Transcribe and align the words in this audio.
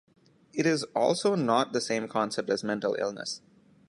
It 0.51 0.65
is 0.65 0.83
also 0.95 1.35
not 1.35 1.73
the 1.73 1.79
same 1.79 2.07
concept 2.07 2.49
as 2.49 2.63
mental 2.63 2.95
illness. 2.97 3.41